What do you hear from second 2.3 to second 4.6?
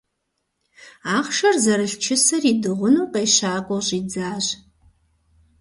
идыгъуну къещакӀуэу щӀидзащ.